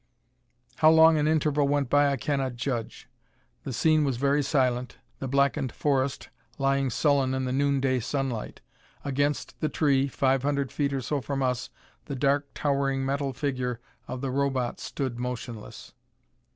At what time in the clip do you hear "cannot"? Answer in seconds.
2.17-2.55